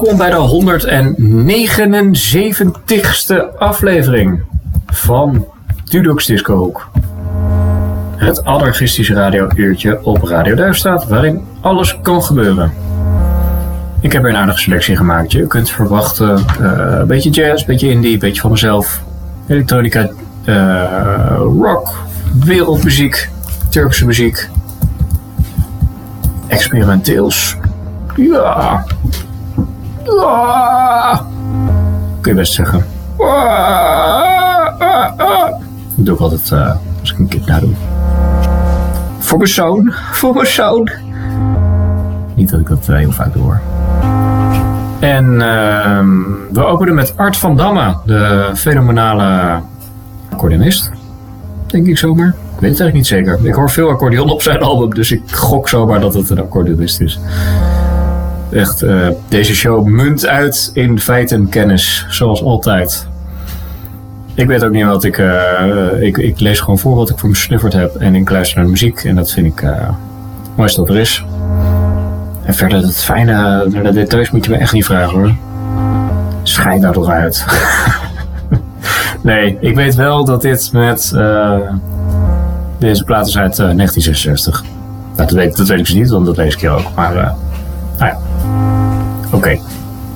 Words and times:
Welkom 0.00 0.18
bij 0.18 0.30
de 0.30 1.14
179ste 3.22 3.56
aflevering 3.58 4.42
van 4.86 5.46
Dudox 5.84 6.26
Disco 6.26 6.56
Hoek. 6.56 6.90
Het 8.16 8.44
anarchistische 8.44 9.14
radiouurtje 9.14 10.04
op 10.04 10.22
Radio 10.22 10.54
Duifstaat, 10.54 11.08
waarin 11.08 11.44
alles 11.60 11.98
kan 12.02 12.22
gebeuren. 12.22 12.72
Ik 14.00 14.12
heb 14.12 14.24
een 14.24 14.36
aardige 14.36 14.58
selectie 14.58 14.96
gemaakt. 14.96 15.32
Je 15.32 15.46
kunt 15.46 15.70
verwachten 15.70 16.36
eh, 16.60 16.98
een 16.98 17.06
beetje 17.06 17.30
jazz, 17.30 17.60
een 17.60 17.66
beetje 17.66 17.90
indie, 17.90 18.12
een 18.12 18.18
beetje 18.18 18.40
van 18.40 18.50
mezelf. 18.50 19.02
Elektronica, 19.46 20.10
eh, 20.44 21.36
rock, 21.60 21.94
wereldmuziek, 22.44 23.28
Turkse 23.68 24.06
muziek. 24.06 24.48
Experimenteels. 26.46 27.56
Ja. 28.16 28.84
Kun 32.20 32.32
je 32.32 32.38
best 32.38 32.52
zeggen. 32.52 32.86
Ah, 33.18 33.26
ah, 34.78 35.18
ah. 35.18 35.52
Doe 35.94 36.14
ik 36.14 36.20
altijd 36.20 36.52
eh, 36.52 36.76
als 37.00 37.12
ik 37.12 37.18
een 37.18 37.28
kind 37.28 37.46
nadoe. 37.46 37.72
Voor 39.18 39.38
mijn 39.38 39.50
zoon. 39.50 39.92
Voor 40.12 40.34
mijn 40.34 40.46
zoon. 40.46 40.90
Niet 42.34 42.50
dat 42.50 42.60
ik 42.60 42.68
dat 42.68 42.88
eh, 42.88 42.96
heel 42.96 43.12
vaak 43.12 43.32
doe 43.32 43.42
hoor. 43.42 43.60
En 45.00 45.40
ehm, 45.40 46.08
we 46.52 46.64
openen 46.64 46.94
met 46.94 47.12
Art 47.16 47.36
van 47.36 47.56
Damme, 47.56 47.96
de 48.04 48.50
fenomenale 48.54 49.60
accordeonist. 50.32 50.90
Denk 51.66 51.86
ik 51.86 51.98
zomaar. 51.98 52.28
Ik 52.28 52.60
weet 52.60 52.70
het 52.70 52.80
eigenlijk 52.80 52.94
niet 52.94 53.06
zeker. 53.06 53.46
Ik 53.46 53.54
hoor 53.54 53.70
veel 53.70 53.88
accordeon 53.88 54.30
op 54.30 54.42
zijn 54.42 54.60
album, 54.60 54.94
dus 54.94 55.12
ik 55.12 55.22
gok 55.30 55.68
zomaar 55.68 56.00
dat 56.00 56.14
het 56.14 56.30
een 56.30 56.40
accordeonist 56.40 57.00
is. 57.00 57.20
Echt, 58.52 58.82
eh, 58.82 59.08
deze 59.28 59.54
show 59.54 59.86
munt 59.86 60.26
uit 60.26 60.70
in 60.74 61.00
feiten 61.00 61.36
en 61.36 61.48
kennis, 61.48 62.06
zoals 62.08 62.42
altijd. 62.42 63.06
Ik 64.34 64.46
weet 64.46 64.64
ook 64.64 64.70
niet 64.72 64.84
wat 64.84 65.04
ik, 65.04 65.18
eh, 65.18 66.00
ik... 66.00 66.16
Ik 66.16 66.40
lees 66.40 66.60
gewoon 66.60 66.78
voor 66.78 66.96
wat 66.96 67.10
ik 67.10 67.18
voor 67.18 67.28
me 67.28 67.34
snufferd 67.34 67.72
heb 67.72 67.96
en 67.96 68.14
ik 68.14 68.30
luister 68.30 68.58
naar 68.58 68.68
muziek. 68.68 69.04
En 69.04 69.14
dat 69.14 69.32
vind 69.32 69.46
ik 69.46 69.62
eh, 69.62 69.70
het 69.70 70.56
mooiste 70.56 70.80
wat 70.80 70.90
er 70.90 70.98
is. 70.98 71.24
En 72.44 72.54
verder, 72.54 72.78
het 72.82 73.04
fijne, 73.04 73.66
de 73.82 73.92
details 73.92 74.30
moet 74.30 74.44
je 74.44 74.50
me 74.50 74.56
echt 74.56 74.72
niet 74.72 74.84
vragen 74.84 75.18
hoor. 75.18 75.34
Schijt 76.42 76.80
nou 76.80 76.94
toch 76.94 77.08
uit. 77.08 77.44
nee, 79.22 79.56
ik 79.60 79.74
weet 79.74 79.94
wel 79.94 80.24
dat 80.24 80.42
dit 80.42 80.72
met... 80.72 81.12
eh, 81.14 81.56
deze 82.78 83.04
plaat 83.04 83.26
is 83.26 83.38
uit 83.38 83.58
eh, 83.58 83.64
1966. 83.74 84.62
Nou, 84.62 85.28
dat, 85.28 85.30
weet, 85.30 85.56
dat 85.56 85.68
weet 85.68 85.78
ik 85.78 85.84
dus 85.84 85.94
niet, 85.94 86.10
want 86.10 86.26
dat 86.26 86.36
lees 86.36 86.54
ik 86.54 86.60
hier 86.60 86.70
ook. 86.70 86.94
Maar, 86.94 87.16
eh. 87.16 87.30
Oké. 89.38 89.58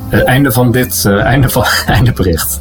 Het 0.09 0.25
einde 0.25 0.53
van 0.53 0.73
dit, 0.73 1.05
eh, 1.05 1.25
einde 1.33 1.49
van 1.49 1.65
einde 1.87 2.13
bericht. 2.13 2.61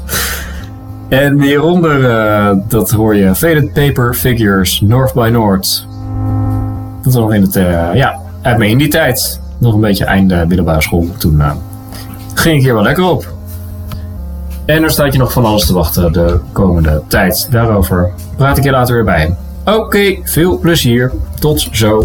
En 1.12 1.42
hieronder, 1.42 2.10
eh, 2.10 2.58
dat 2.68 2.92
hoor 2.92 3.16
je 3.16 3.36
Faded 3.36 3.74
Paper 3.74 4.14
Figures, 4.14 4.82
North 4.82 5.14
by 5.14 5.30
North. 5.32 5.86
Dat 7.02 7.14
was 7.14 7.24
nog 7.24 7.34
in 7.34 7.42
het, 7.42 7.56
eh, 7.56 7.94
ja, 7.94 8.20
uit 8.42 8.58
mijn 8.58 8.70
indie 8.70 8.88
tijd. 8.88 9.42
Nog 9.58 9.74
een 9.74 9.80
beetje 9.80 10.06
einde 10.06 10.46
middelbare 10.48 10.82
school. 10.82 11.08
Toen 11.18 11.42
eh, 11.42 11.52
ging 12.34 12.58
ik 12.58 12.64
hier 12.64 12.74
wel 12.74 12.84
lekker 12.84 13.04
op. 13.04 13.34
En 14.66 14.84
er 14.84 14.92
staat 14.92 15.14
je 15.14 15.20
nog 15.20 15.32
van 15.32 15.46
alles 15.46 15.66
te 15.66 15.74
wachten 15.74 16.12
de 16.12 16.40
komende 16.52 17.02
tijd. 17.08 17.48
Daarover 17.52 18.12
praat 18.36 18.58
ik 18.58 18.64
je 18.64 18.72
later 18.72 18.96
weer 18.96 19.04
bij. 19.04 19.36
Oké, 19.66 20.18
veel 20.24 20.60
plezier. 20.60 21.12
Tot 21.40 21.68
zo. 21.72 22.04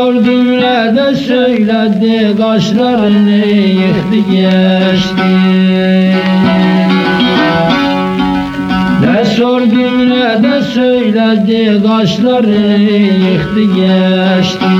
Sordum 0.00 0.60
ne 0.60 0.96
de 0.96 1.14
söyledi 1.14 2.36
Kaşlarını 2.36 3.46
yıktı 3.56 4.32
geçti. 4.32 5.32
Ne 9.04 9.24
sordum 9.24 10.10
ne 10.10 10.42
de 10.42 10.62
söyledi 10.62 11.82
Kaşlarını 11.86 12.78
yıktı 12.78 13.62
geçti 13.62 14.70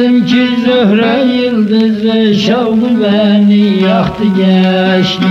Sandım 0.00 0.26
ki 0.26 0.48
zöhre 0.64 1.24
yıldızı 1.24 2.34
Şavlı 2.34 3.02
beni 3.02 3.82
yaktı 3.82 4.24
geçti. 4.24 5.26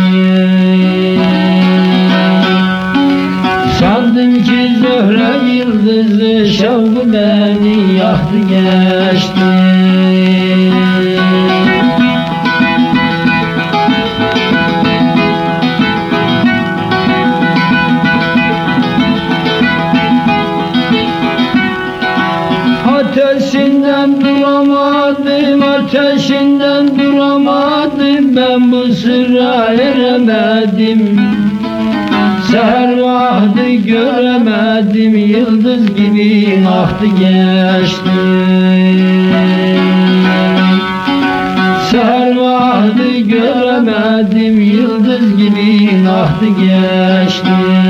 Sandım 3.79 4.43
ki 4.43 4.71
zöhre 4.82 5.53
yıldızı 5.53 6.53
Şavlı 6.53 7.13
beni 7.13 7.97
yaktı 7.97 8.38
geçti 8.49 9.68
göremedim, 34.99 35.15
yıldız 35.15 35.95
gibi 35.95 36.67
aktı 36.67 37.05
geçti. 37.05 38.09
Seher 41.91 42.35
vakti 42.35 43.27
göremedim, 43.27 44.62
yıldız 44.62 45.38
gibi 45.38 45.89
aktı 46.09 46.45
geçti 46.45 47.88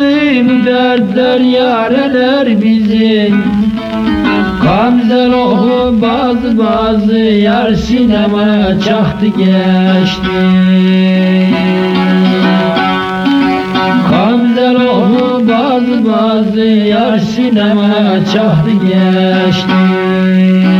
Bu 0.00 0.66
dertler 0.66 1.40
yareler 1.40 2.62
bizi. 2.62 3.32
Gamzel 4.62 5.32
oku 5.32 6.02
bazı 6.02 6.58
bazı 6.58 7.18
yar 7.18 7.74
sinema 7.74 8.80
çaktı 8.80 9.26
geçti. 9.26 10.44
Gamzel 14.10 14.76
oku 14.76 15.48
bazı 15.48 16.06
bazı 16.06 16.60
yar 16.60 17.18
sinema 17.18 18.24
çaktı 18.32 18.70
geçti 18.70 20.73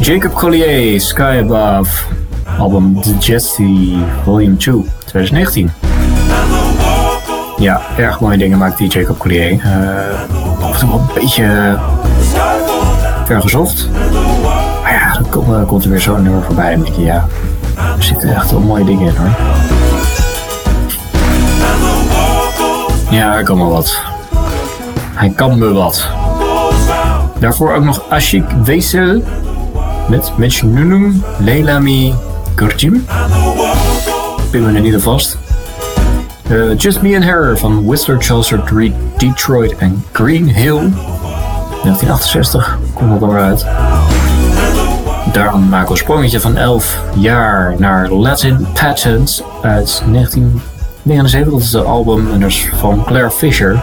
Jacob 0.00 0.32
Collier, 0.32 0.98
Sky 0.98 1.42
Above. 1.42 1.90
Album 2.58 3.00
The 3.02 3.14
Jesse 3.18 3.98
Volume 4.24 4.56
2, 4.56 4.84
2019. 5.06 5.70
Ja, 7.56 7.80
erg 7.96 8.20
mooie 8.20 8.38
dingen 8.38 8.58
maakt 8.58 8.78
die 8.78 8.88
Jacob 8.88 9.18
Collier. 9.18 9.60
Eh, 9.60 10.62
af 10.62 10.82
en 10.82 10.88
wel 10.88 10.98
een 10.98 11.14
beetje 11.14 11.78
vergezocht. 13.24 13.88
Maar 14.82 14.92
ja, 14.92 15.12
dan 15.12 15.28
komt, 15.28 15.52
eh, 15.52 15.66
komt 15.66 15.84
er 15.84 15.90
weer 15.90 16.00
zo'n 16.00 16.22
nummer 16.22 16.42
voorbij. 16.42 16.72
En 16.72 16.82
denk 16.82 16.96
ja, 16.96 17.26
er 17.96 18.02
zitten 18.02 18.34
echt 18.34 18.50
wel 18.50 18.60
mooie 18.60 18.84
dingen 18.84 19.06
in 19.06 19.16
hoor. 19.16 19.36
Ja, 23.10 23.32
hij 23.32 23.42
kan 23.42 23.58
me 23.58 23.64
wat. 23.64 24.00
Hij 25.14 25.30
kan 25.30 25.58
me 25.58 25.72
wat. 25.72 26.25
Daarvoor 27.38 27.74
ook 27.74 27.84
nog 27.84 28.10
Ashik 28.10 28.44
Weisel 28.64 29.22
met 30.08 30.32
Mentionunum 30.36 31.22
Leilami 31.38 32.14
Gurjim. 32.54 33.06
Pin 34.50 34.62
me 34.62 34.72
er 34.72 34.80
niet 34.80 35.02
vast. 35.02 35.38
Eh, 36.48 36.78
Just 36.78 37.02
Me 37.02 37.14
and 37.14 37.24
Her 37.24 37.58
van 37.58 37.84
Whistler, 37.86 38.22
Chaucer, 38.22 38.92
Detroit 39.16 39.76
en 39.76 40.04
Green 40.12 40.48
Hill. 40.48 40.92
1968 41.82 42.78
komt 42.94 43.10
dat 43.10 43.22
er 43.22 43.26
maar 43.26 43.42
uit. 43.42 43.66
Daarom 45.32 45.68
maken 45.68 45.86
we 45.86 45.92
een 45.92 45.96
sprongetje 45.96 46.40
van 46.40 46.56
11 46.56 47.02
jaar 47.14 47.74
naar 47.78 48.10
Latin 48.10 48.66
Patents 48.72 49.42
uit 49.62 50.02
1979. 50.12 51.52
Dat 51.52 51.60
is 51.60 51.72
het 51.72 51.84
album 51.84 52.28
en 52.32 52.50
van 52.74 53.04
Claire 53.04 53.30
Fisher. 53.30 53.82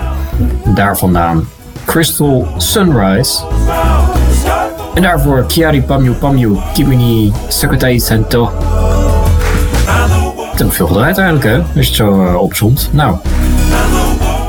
Daar 0.76 0.98
vandaan 0.98 1.48
Crystal 1.86 2.48
Sunrise. 2.58 3.42
En 4.94 5.02
daarvoor 5.02 5.46
Chiari 5.48 5.82
Pamyu 5.82 6.12
Pamyu 6.12 6.58
Kimini 6.74 7.32
Sakutai 7.48 8.00
heb 10.64 10.72
ik 10.72 10.74
veel 10.74 10.88
gedraaid 10.88 11.18
eigenlijk 11.18 11.48
hè, 11.48 11.58
als 11.58 11.68
je 11.74 11.80
het 11.80 11.96
zo 11.96 12.24
uh, 12.24 12.42
opzomt. 12.42 12.90
Nou. 12.92 13.18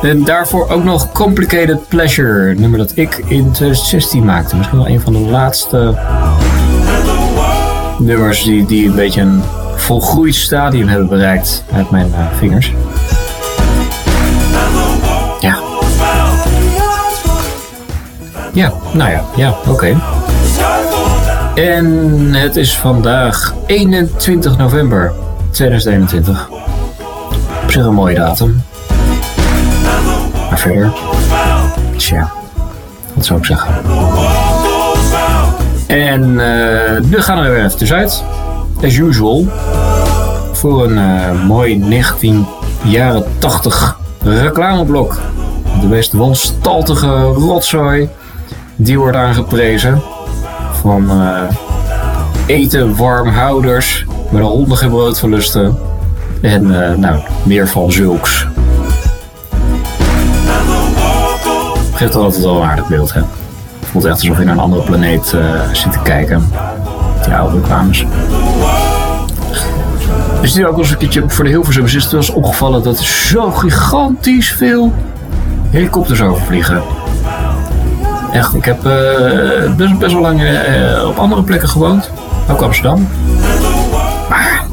En 0.02 0.24
daarvoor 0.24 0.68
ook 0.68 0.84
nog 0.84 1.12
Complicated 1.12 1.88
Pleasure. 1.88 2.54
Nummer 2.54 2.78
dat 2.78 2.92
ik 2.94 3.16
in 3.16 3.50
2016 3.50 4.24
maakte. 4.24 4.56
Misschien 4.56 4.78
wel 4.78 4.88
een 4.88 5.00
van 5.00 5.12
de 5.12 5.18
laatste 5.18 5.98
nummers 7.98 8.42
die, 8.42 8.66
die 8.66 8.88
een 8.88 8.94
beetje 8.94 9.20
een 9.20 9.42
volgroeid 9.76 10.34
stadium 10.34 10.88
hebben 10.88 11.08
bereikt 11.08 11.64
uit 11.72 11.90
mijn 11.90 12.08
uh, 12.08 12.26
vingers. 12.38 12.72
Ja, 18.54 18.72
nou 18.92 19.10
ja, 19.10 19.24
ja, 19.36 19.54
oké. 19.68 19.96
En 21.54 21.86
het 22.34 22.56
is 22.56 22.78
vandaag 22.78 23.54
21 23.66 24.56
november 24.56 25.12
2021. 25.50 26.48
Op 27.62 27.70
zich 27.70 27.84
een 27.84 27.94
mooie 27.94 28.14
datum. 28.14 28.62
Maar 30.48 30.58
verder. 30.58 30.92
Tja, 31.96 32.32
wat 33.14 33.24
zou 33.24 33.38
ik 33.38 33.44
zeggen? 33.44 33.74
En 35.86 36.22
uh, 36.30 36.38
we 37.10 37.16
gaan 37.22 37.38
er 37.38 37.50
weer 37.50 37.64
even 37.64 37.76
tussenuit. 37.78 38.24
As 38.82 38.96
usual. 38.96 39.46
Voor 40.52 40.84
een 40.84 40.96
uh, 40.96 41.46
mooi 41.46 41.78
19 41.78 42.46
jaren 42.82 43.24
80 43.38 43.98
reclameblok. 44.22 45.20
De 45.80 45.86
meest 45.86 46.12
wanstaltige 46.12 47.22
rotzooi. 47.22 48.08
Die 48.76 48.98
wordt 48.98 49.16
aangeprezen. 49.16 50.02
Van 50.72 51.20
uh, 51.20 51.42
eten, 52.46 52.96
warmhouders. 52.96 54.04
Met 54.30 54.40
een 54.40 54.48
hondige 54.48 54.88
broodverlusten. 54.88 55.78
En 56.40 56.66
nou, 57.00 57.20
meer 57.42 57.68
van 57.68 57.92
zulks. 57.92 58.46
Geeft 61.94 62.14
altijd 62.14 62.42
wel 62.42 62.56
een 62.56 62.68
aardig 62.68 62.88
beeld, 62.88 63.12
hè? 63.12 63.20
voelt 63.94 64.06
echt 64.06 64.20
alsof 64.20 64.38
je 64.38 64.44
naar 64.44 64.54
een 64.54 64.60
andere 64.60 64.82
planeet 64.82 65.32
uh, 65.34 65.72
zit 65.72 65.92
te 65.92 65.98
kijken. 66.02 66.50
Die 67.24 67.34
oude 67.34 67.56
reclames. 67.56 68.06
Is 70.42 70.52
dit 70.52 70.64
ook 70.64 70.70
wel 70.70 70.80
eens 70.80 70.90
een 70.90 70.96
keertje 70.96 71.24
voor 71.26 71.44
de 71.44 71.50
Hilversums 71.50 71.94
is 71.94 72.02
het 72.02 72.12
wel 72.12 72.20
eens 72.20 72.30
opgevallen 72.30 72.82
dat 72.82 72.98
er 72.98 73.04
zo 73.04 73.50
gigantisch 73.50 74.52
veel 74.52 74.92
helikopters 75.70 76.22
overvliegen. 76.22 76.82
Echt, 78.34 78.54
ik 78.54 78.64
heb 78.64 78.86
uh, 78.86 79.74
best, 79.76 79.98
best 79.98 80.12
wel 80.12 80.22
lang 80.22 80.42
uh, 80.42 81.08
op 81.08 81.16
andere 81.16 81.42
plekken 81.42 81.68
gewoond. 81.68 82.10
Ook 82.50 82.60
Amsterdam. 82.60 83.08
Maar 84.28 84.64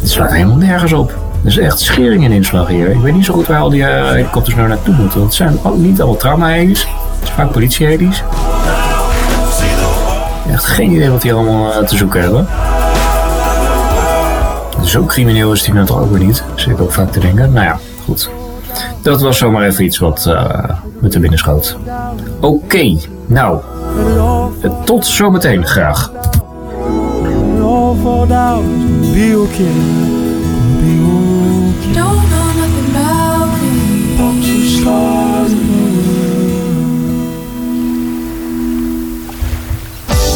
het 0.00 0.10
slaat 0.10 0.30
helemaal 0.30 0.56
nergens 0.56 0.92
op. 0.92 1.10
Er 1.42 1.46
is 1.50 1.58
echt 1.58 1.80
schering 1.80 2.24
in 2.24 2.32
inslag 2.32 2.68
hier. 2.68 2.90
Ik 2.90 3.00
weet 3.00 3.14
niet 3.14 3.24
zo 3.24 3.34
goed 3.34 3.46
waar 3.46 3.60
al 3.60 3.70
die 3.70 3.84
helikopters 3.84 4.56
nou 4.56 4.68
naartoe 4.68 4.94
moeten. 4.94 5.18
Want 5.18 5.24
het 5.24 5.34
zijn 5.34 5.58
ook 5.62 5.76
niet 5.76 6.00
allemaal 6.00 6.18
trauma-heli's. 6.18 6.80
Het 6.80 7.22
is 7.22 7.30
vaak 7.30 7.52
politie-heli's. 7.52 8.22
Echt 10.50 10.64
geen 10.64 10.90
idee 10.90 11.10
wat 11.10 11.22
die 11.22 11.32
allemaal 11.32 11.84
te 11.84 11.96
zoeken 11.96 12.20
hebben. 12.20 12.46
Zo 14.84 15.04
crimineel 15.04 15.52
is 15.52 15.62
die 15.62 15.74
nou 15.74 15.86
toch 15.86 16.00
ook 16.00 16.10
weer 16.10 16.24
niet. 16.24 16.44
Zit 16.54 16.70
ik 16.70 16.80
ook 16.80 16.92
vaak 16.92 17.12
te 17.12 17.20
denken. 17.20 17.52
Nou 17.52 17.66
ja, 17.66 17.78
goed. 18.04 18.30
Dat 19.02 19.20
was 19.20 19.38
zomaar 19.38 19.66
even 19.66 19.84
iets 19.84 19.98
wat 19.98 20.24
uh, 20.28 20.64
me 21.00 21.08
te 21.08 21.18
binnen 21.18 21.38
schoot. 21.38 21.76
Oké, 22.40 22.46
okay, 22.46 23.00
nou. 23.26 23.60
Uh, 24.62 24.84
tot 24.84 25.06
zometeen 25.06 25.66
graag. 25.66 26.10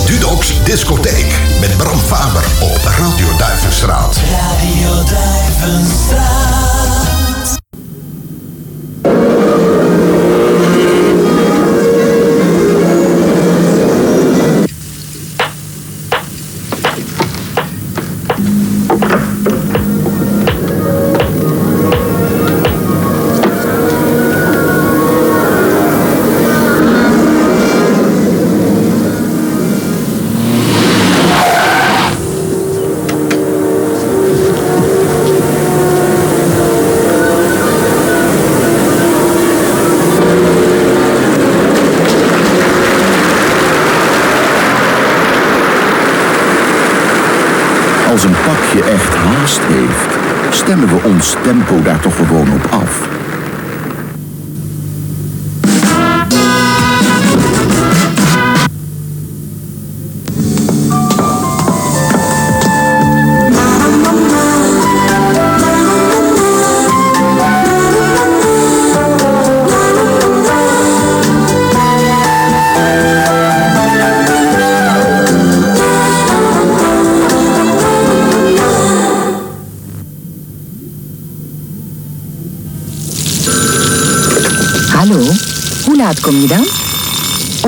Dudox 0.06 0.64
Discotheek 0.64 1.38
met 1.60 1.76
Bram 1.76 1.98
Faber 1.98 2.44
op 2.60 2.80
Radio 2.84 3.36
Duivenstraat. 3.38 4.16
Radio 4.16 4.94
Duivenstraat. 4.94 6.67
Stemmen 50.68 50.88
we 50.88 51.08
ons 51.08 51.36
tempo 51.42 51.82
daar 51.82 52.00
toch 52.00 52.16
gewoon 52.16 52.52
op 52.52 52.66
af. 52.70 53.07
Kom 86.28 86.40
je 86.40 86.46
dan? 86.46 86.66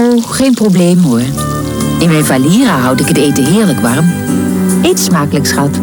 Oh, 0.05 0.31
geen 0.31 0.55
probleem 0.55 0.99
hoor. 0.99 1.23
In 1.99 2.09
mijn 2.11 2.25
Valira 2.25 2.79
houd 2.79 3.01
ik 3.01 3.07
het 3.07 3.17
eten 3.17 3.45
heerlijk 3.45 3.81
warm. 3.81 4.07
Eet 4.83 5.01
smakelijk, 5.01 5.47
schat. 5.47 5.81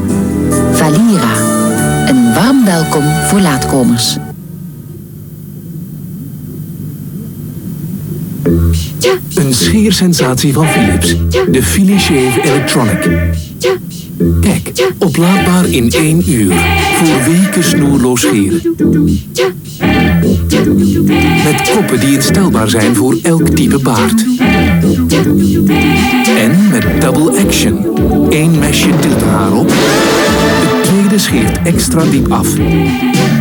Valira. 0.72 1.36
Een 2.08 2.34
warm 2.34 2.66
welkom 2.66 3.04
voor 3.04 3.40
laatkomers. 3.40 4.18
Een 9.36 9.54
scheersensatie 9.54 10.54
van 10.54 10.68
Philips. 10.68 11.16
De 11.52 11.64
Philips 11.64 12.10
Electronic. 12.44 13.10
Kijk, 14.42 14.92
oplaadbaar 14.98 15.70
in 15.70 15.90
één 15.92 16.32
uur. 16.32 16.54
Voor 16.94 17.34
weken 17.34 17.64
snoerloos 17.64 18.22
scheren. 18.22 18.62
Met 21.48 21.70
koppen 21.70 22.00
die 22.00 22.14
instelbaar 22.14 22.70
zijn 22.70 22.96
voor 22.96 23.18
elk 23.24 23.50
type 23.50 23.80
paard. 23.80 24.26
En 26.38 26.70
met 26.70 27.02
double 27.02 27.44
action. 27.46 27.86
Eén 28.30 28.60
mesje 28.60 28.90
tilt 29.00 29.22
haar 29.24 29.54
op. 29.54 29.68
De 29.68 30.82
tweede 30.84 31.18
scheert 31.18 31.62
extra 31.64 32.04
diep 32.04 32.32
af. 32.32 32.54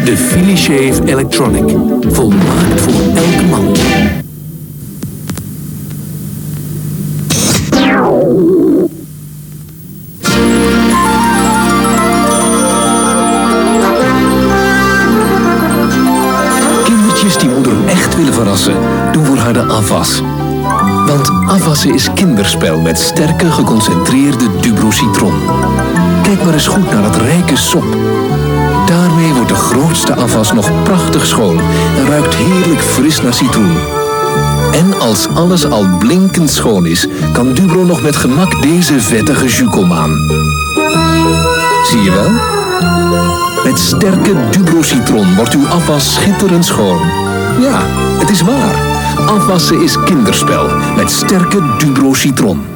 De 0.05 0.17
Philly 0.17 0.57
Shave 0.57 1.05
Electronic. 1.05 1.77
Volmaakt 2.09 2.81
voor 2.81 3.01
elke 3.15 3.45
man. 3.51 3.75
Is 21.95 22.13
kinderspel 22.15 22.81
met 22.81 22.99
sterke 22.99 23.51
geconcentreerde 23.51 24.45
Dubro-citron. 24.61 25.35
Kijk 26.23 26.45
maar 26.45 26.53
eens 26.53 26.67
goed 26.67 26.91
naar 26.91 27.03
dat 27.03 27.17
rijke 27.17 27.57
sop. 27.57 27.97
Daarmee 28.87 29.33
wordt 29.33 29.49
de 29.49 29.55
grootste 29.55 30.15
afwas 30.15 30.53
nog 30.53 30.83
prachtig 30.83 31.27
schoon 31.27 31.61
en 31.99 32.07
ruikt 32.09 32.35
heerlijk 32.35 32.81
fris 32.81 33.21
naar 33.21 33.35
citroen. 33.35 33.77
En 34.73 35.01
als 35.01 35.29
alles 35.35 35.67
al 35.67 35.87
blinkend 35.99 36.51
schoon 36.51 36.87
is, 36.87 37.07
kan 37.33 37.55
Dubro 37.55 37.85
nog 37.85 38.03
met 38.03 38.17
gemak 38.17 38.63
deze 38.63 39.01
vettige 39.01 39.47
jus 39.47 39.91
aan. 39.91 40.13
Zie 41.85 42.03
je 42.03 42.11
wel? 42.11 42.31
Met 43.65 43.79
sterke 43.79 44.35
Dubro-citron 44.51 45.35
wordt 45.35 45.55
uw 45.55 45.67
afwas 45.67 46.15
schitterend 46.15 46.65
schoon. 46.65 46.99
Ja, 47.61 47.83
het 48.19 48.31
is 48.31 48.41
waar. 48.41 48.86
Afwassen 49.27 49.83
is 49.83 49.97
kinderspel 50.05 50.67
met 50.97 51.11
sterke 51.11 51.77
Dubro-citron. 51.79 52.59
It's 52.59 52.76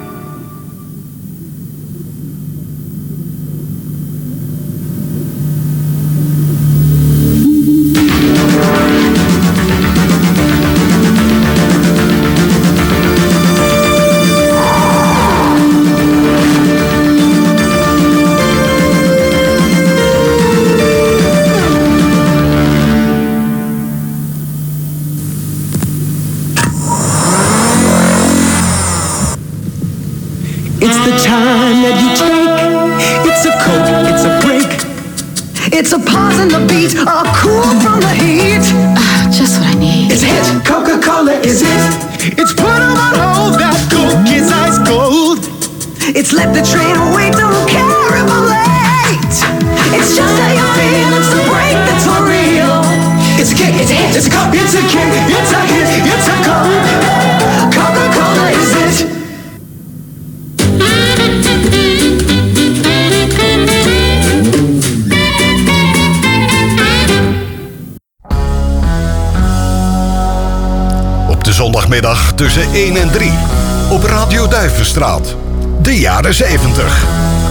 Zondagmiddag 71.90 72.32
tussen 72.34 72.72
1 72.72 72.96
en 72.96 73.10
3. 73.10 73.32
Op 73.90 74.04
Radio 74.04 74.48
Duivenstraat. 74.48 75.36
De 75.82 75.98
jaren 75.98 76.34
70. 76.34 77.04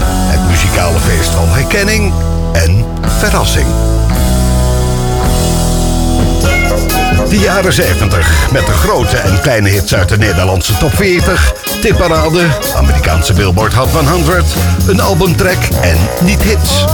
Het 0.06 0.50
muzikale 0.50 1.00
feest 1.00 1.30
van 1.30 1.50
herkenning 1.50 2.14
en 2.54 2.86
verrassing. 3.18 3.68
De 7.30 7.40
jaren 7.40 7.74
70 7.74 8.52
met 8.52 8.66
de 8.66 8.72
grote 8.72 9.18
en 9.18 9.42
kleine 9.42 9.70
hits 9.70 9.96
uit 9.96 10.10
de 10.10 10.18
Nederlandse 10.18 10.78
top 10.78 10.96
40, 10.96 11.54
tipparade, 11.82 12.48
Amerikaanse 12.76 13.34
Billboard 13.34 13.74
Hot 13.74 13.90
100, 13.90 14.46
een 14.88 15.02
albumtrack 15.02 15.64
en 15.82 15.98
niet-hits. 16.22 16.86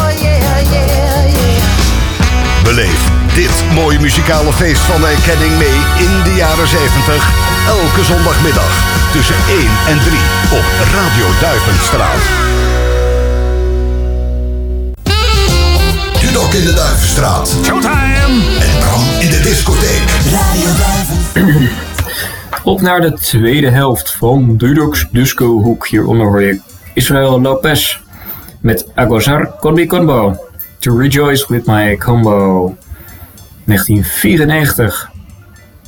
Beleef 2.64 3.15
dit 3.36 3.64
mooie 3.74 4.00
muzikale 4.00 4.54
feest 4.54 4.82
van 4.82 5.02
de 5.02 5.08
herkenning 5.08 5.58
mee 5.58 5.80
in 6.06 6.24
de 6.24 6.34
jaren 6.36 6.68
70. 6.68 7.34
Elke 7.68 8.04
zondagmiddag 8.04 8.74
tussen 9.12 9.36
1 9.50 9.58
en 9.92 10.00
3 10.00 10.20
op 10.58 10.66
Radio 10.98 11.28
Duivenstraat. 11.42 12.22
Dudok 16.22 16.54
in 16.54 16.66
de 16.66 16.74
Duivenstraat. 16.74 17.48
Showtime! 17.64 18.42
En 18.60 18.80
Bram 18.80 19.04
in 19.20 19.30
de 19.30 19.40
discotheek. 19.44 20.06
Radio 20.32 20.70
Duiven. 20.82 21.70
Op 22.64 22.82
naar 22.82 23.02
de 23.02 23.14
tweede 23.14 23.70
helft 23.70 24.12
van 24.12 24.58
Dudox 24.58 25.08
Disco 25.12 25.62
Hoek. 25.62 25.88
Hieronder 25.88 26.28
hoor 26.28 26.42
je 26.42 26.60
Israel 26.94 27.42
Lopez 27.42 28.00
met 28.60 28.88
Agozar 28.94 29.56
con 29.60 29.74
mi 29.74 29.86
combo. 29.86 30.36
To 30.80 30.98
rejoice 30.98 31.46
with 31.48 31.66
my 31.66 31.98
combo. 31.98 32.76
1994 33.66 35.12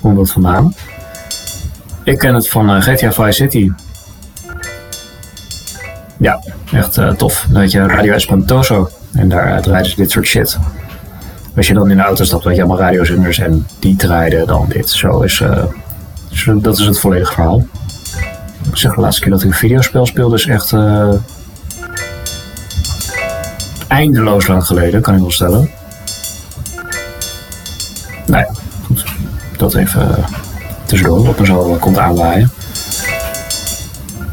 komt 0.02 0.16
dat 0.18 0.32
vandaan. 0.32 0.74
Ik 2.04 2.18
ken 2.18 2.34
het 2.36 2.50
van 2.50 2.70
eh, 2.70 2.82
GTA 2.82 3.12
Vice 3.12 3.32
City. 3.32 3.72
Ja, 6.18 6.40
echt 6.74 6.98
eh, 6.98 7.10
tof. 7.10 7.46
Dan 7.50 7.70
je 7.70 7.88
Radio 7.88 8.14
Espantoso. 8.14 8.90
En 9.14 9.30
daar 9.30 9.56
uh, 9.56 9.58
draaiden 9.62 9.92
ze 9.92 9.98
dit 9.98 10.12
soort 10.12 10.26
shit. 10.26 10.58
Als 11.56 11.68
je 11.68 11.74
dan 11.74 11.90
in 11.92 11.98
de 11.98 12.04
auto 12.04 12.24
stapt, 12.24 12.44
weet 12.44 12.56
je 12.56 12.62
allemaal 12.64 12.80
radiozenders 12.82 13.40
en 13.40 13.68
die 13.80 13.96
draaiden 13.96 14.48
dan 14.48 14.66
dit. 14.70 14.90
Zo 14.90 15.22
is, 15.22 15.42
eh, 15.42 15.64
zo- 16.32 16.60
dat 16.62 16.80
is 16.80 16.86
het 16.86 17.00
volledige 17.00 17.34
verhaal. 17.34 17.66
Ik 18.70 18.78
zeg 18.78 18.94
de 18.96 19.02
laatste 19.02 19.22
keer 19.22 19.32
dat 19.32 19.42
ik 19.42 19.48
een 19.48 19.54
videospel 19.54 20.06
speelde 20.06 20.36
is 20.36 20.46
echt 20.46 20.74
eh, 20.74 21.10
eindeloos 23.88 24.48
lang 24.48 24.66
geleden, 24.66 25.02
kan 25.02 25.14
ik 25.14 25.20
wel 25.20 25.32
stellen. 25.32 25.70
Nou 28.28 28.44
ja, 28.44 28.52
goed. 28.86 29.06
Dat 29.58 29.76
even 29.76 30.18
eh, 30.18 30.26
tussendoor, 30.86 31.26
wat 31.26 31.40
me 31.40 31.46
zo 31.46 31.74
eh, 31.74 31.80
komt 31.80 31.98
aanwaaien. 31.98 32.50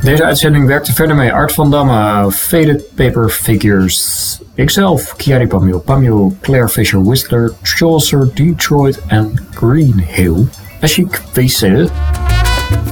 Deze 0.03 0.25
uitzending 0.25 0.67
werkte 0.67 0.95
verder 0.95 1.17
mee 1.17 1.33
Art 1.33 1.53
van 1.53 1.71
Damme, 1.71 2.31
Faded 2.33 2.95
Paper 2.95 3.29
Figures, 3.29 4.41
ikzelf, 4.55 5.17
Kiari 5.17 5.47
Pamio 5.47 5.79
Pamio, 5.79 6.33
Claire 6.41 6.69
Fisher 6.69 7.05
Whistler, 7.05 7.53
Chaucer, 7.63 8.31
Detroit 8.35 9.01
en 9.07 9.47
Green 9.55 10.05
Hill. 10.07 10.47
Ashik 10.81 11.23
Weese, 11.33 11.89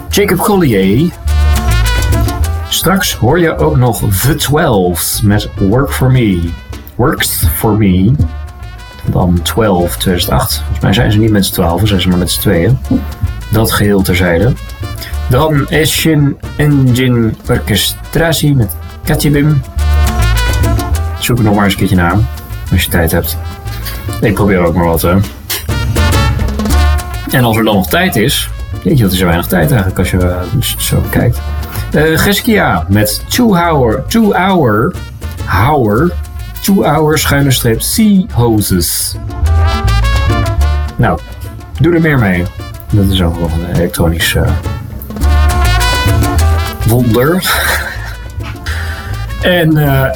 Jacob 0.09 0.39
Collier. 0.39 1.11
Straks 2.69 3.15
hoor 3.15 3.41
je 3.41 3.57
ook 3.57 3.77
nog 3.77 4.03
The 4.23 4.35
Twelves 4.35 5.21
met 5.23 5.49
Work 5.69 5.93
For 5.93 6.11
Me. 6.11 6.51
Works 6.95 7.47
For 7.55 7.77
Me. 7.77 8.15
Dan 9.07 9.41
12 9.43 9.97
2008. 9.97 10.57
Volgens 10.57 10.81
mij 10.81 10.93
zijn 10.93 11.13
ze 11.13 11.19
niet 11.19 11.31
met 11.31 11.47
z'n 11.47 11.53
12, 11.53 11.89
zijn 11.89 12.01
ze 12.01 12.09
maar 12.09 12.19
met 12.19 12.31
z'n 12.31 12.41
tweeën. 12.41 12.79
Dat 13.51 13.73
geheel 13.73 14.03
terzijde. 14.03 14.53
Dan 15.29 15.67
Asian 15.71 16.37
Engine 16.57 17.31
Orchestratie 17.49 18.55
met 18.55 18.77
Katjebim. 19.05 19.63
Zoek 21.19 21.39
er 21.39 21.45
nog 21.45 21.55
maar 21.55 21.65
eens 21.65 21.73
een 21.73 21.79
keertje 21.79 21.97
naar. 21.97 22.17
Als 22.71 22.85
je 22.85 22.91
tijd 22.91 23.13
hebt. 23.13 23.39
Ik 24.21 24.35
probeer 24.35 24.59
ook 24.59 24.75
maar 24.75 24.85
wat. 24.85 25.05
En 27.31 27.45
als 27.45 27.57
er 27.57 27.65
dan 27.65 27.75
nog 27.75 27.89
tijd 27.89 28.17
is, 28.17 28.51
Weet 28.83 28.97
je, 28.99 29.03
dat 29.03 29.13
is 29.13 29.21
er 29.21 29.27
weinig 29.27 29.47
tijd 29.47 29.69
eigenlijk 29.71 29.99
als 29.99 30.11
je 30.11 30.19
eh, 30.19 30.61
zo 30.79 31.03
kijkt. 31.11 31.41
Eh 31.93 32.19
Geskia 32.19 32.87
met 32.89 33.25
Two 33.29 33.57
Hour, 33.57 34.05
Two 34.07 34.33
Hour, 34.33 34.95
Hour, 35.47 36.13
Two 36.63 36.85
Hour 36.85 37.19
schuine 37.19 37.51
streep 37.51 37.83
Sea 37.83 38.25
Hoses. 38.33 39.17
Nou, 40.97 41.19
doe 41.81 41.95
er 41.95 42.01
meer 42.01 42.19
mee. 42.19 42.45
Dat 42.91 43.07
is 43.07 43.23
ook 43.23 43.39
wel 43.39 43.51
een 43.51 43.75
elektronisch 43.75 44.35
eh, 44.35 44.51
wonder. 46.87 47.45
en, 49.43 49.77
eh 49.77 50.11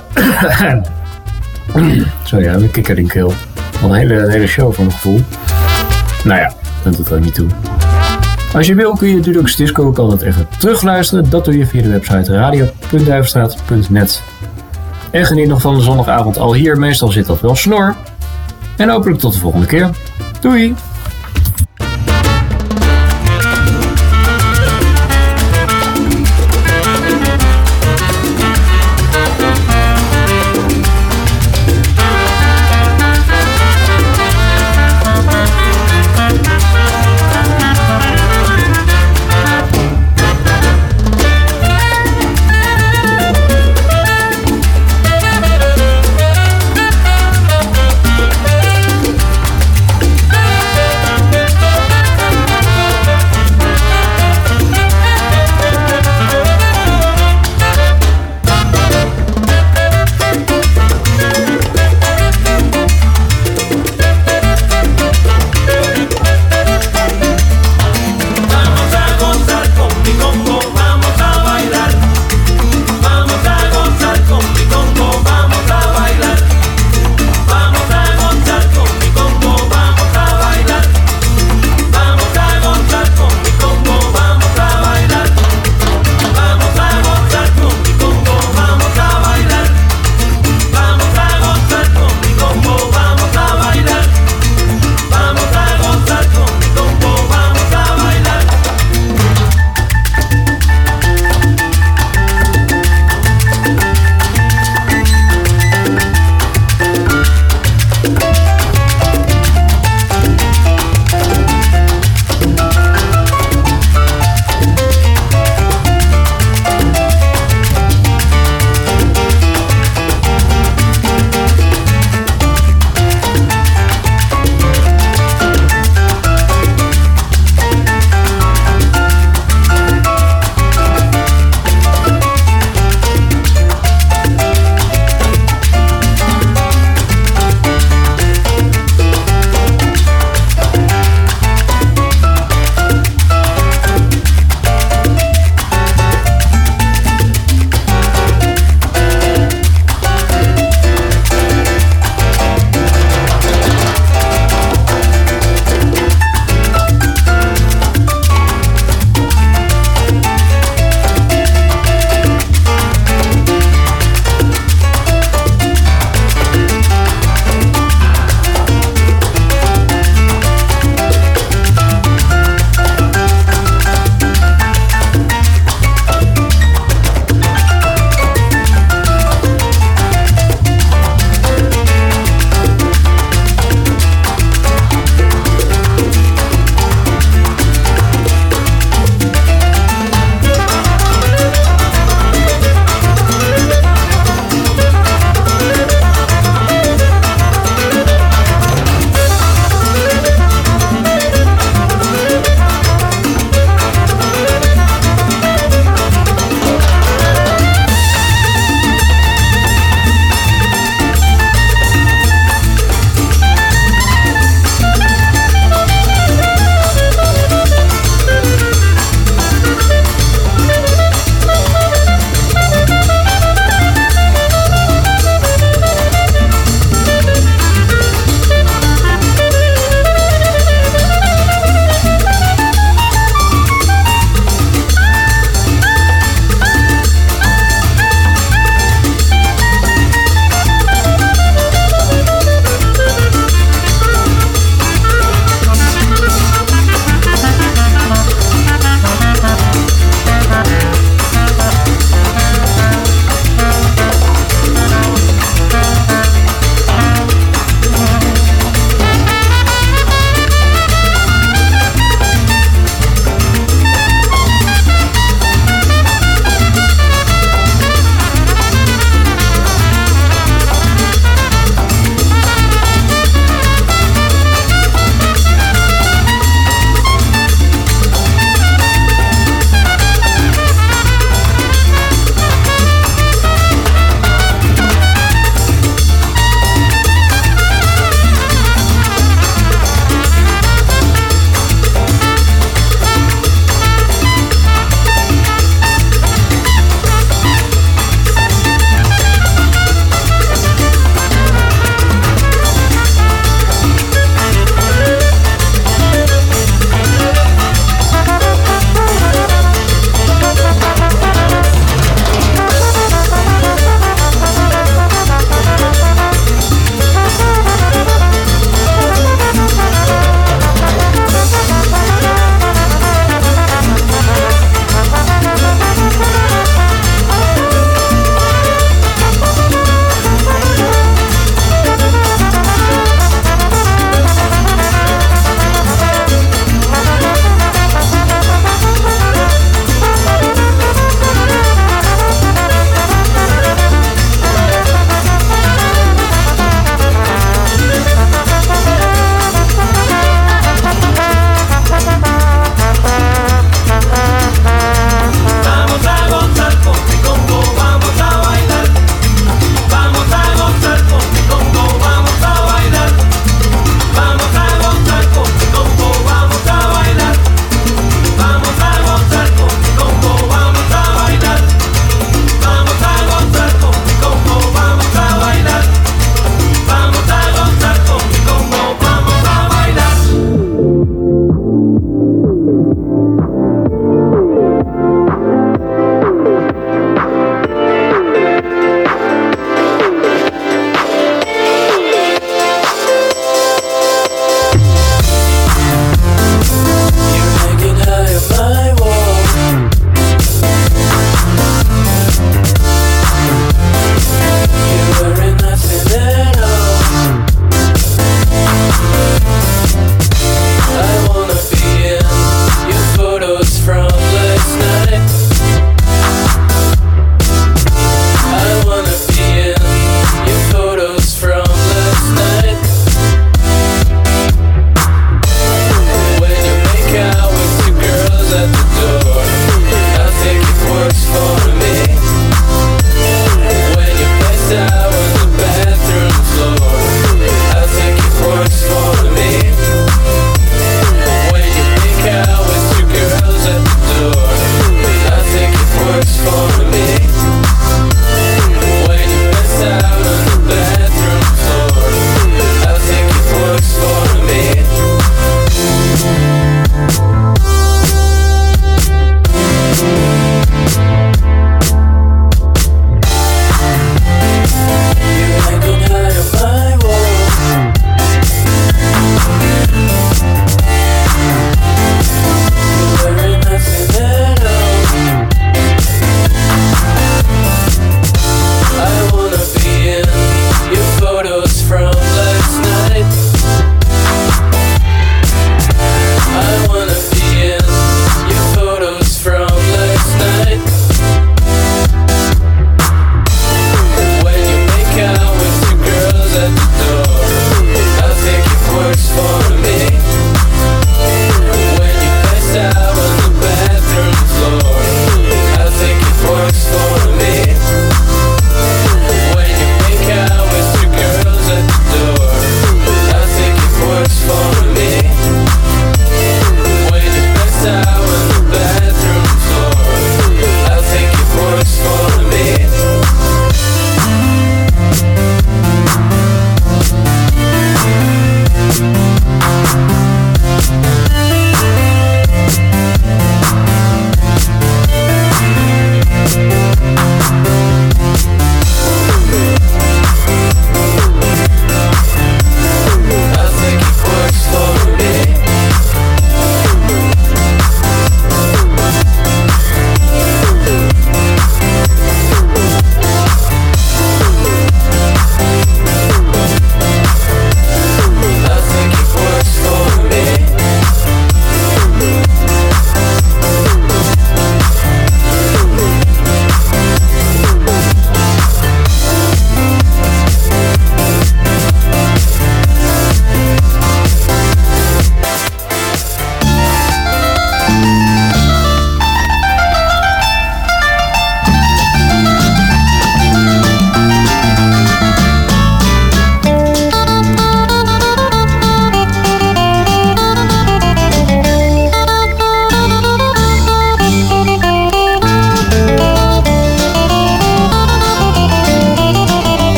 zo 2.24 2.40
ja, 2.40 2.52
een 2.52 2.70
kikker 2.70 2.98
in 2.98 3.06
keel. 3.06 3.32
Een 3.82 3.92
hele, 3.92 4.30
hele 4.30 4.46
show 4.46 4.74
voor 4.74 4.84
mijn 4.84 4.96
gevoel. 4.96 5.20
Nou 6.24 6.40
ja, 6.40 6.52
dat 6.82 6.96
doet 6.96 7.10
er 7.10 7.20
niet 7.20 7.34
toe. 7.34 7.48
Als 8.54 8.66
je 8.66 8.74
wil 8.74 8.96
kun 8.96 9.08
je 9.08 9.20
Dudux 9.20 9.56
Disco 9.56 9.86
ook 9.86 9.98
altijd 9.98 10.22
even 10.22 10.48
terugluisteren. 10.58 11.30
Dat 11.30 11.44
doe 11.44 11.58
je 11.58 11.66
via 11.66 11.82
de 11.82 11.88
website 11.88 12.32
radio.duivenstraat.net. 12.32 14.22
En 15.16 15.26
geniet 15.26 15.48
nog 15.48 15.60
van 15.60 15.74
de 15.74 15.82
zondagavond 15.82 16.38
al 16.38 16.54
hier. 16.54 16.78
Meestal 16.78 17.08
zit 17.08 17.26
dat 17.26 17.40
wel 17.40 17.54
snor. 17.54 17.96
En 18.76 18.88
hopelijk 18.88 19.20
tot 19.20 19.32
de 19.32 19.38
volgende 19.38 19.66
keer. 19.66 19.90
Doei! 20.40 20.74